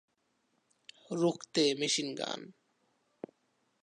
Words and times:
রুখতে 1.11 1.63
মেশিন 1.79 2.09
গান।। 2.15 2.39